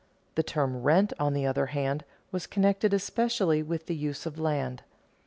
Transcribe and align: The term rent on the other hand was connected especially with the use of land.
The 0.33 0.41
term 0.41 0.77
rent 0.81 1.13
on 1.19 1.33
the 1.35 1.45
other 1.45 1.67
hand 1.67 2.05
was 2.31 2.47
connected 2.47 2.91
especially 2.91 3.61
with 3.61 3.85
the 3.85 3.93
use 3.95 4.25
of 4.25 4.39
land. 4.39 4.81